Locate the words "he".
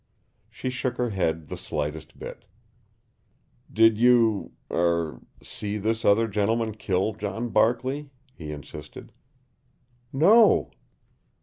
8.33-8.51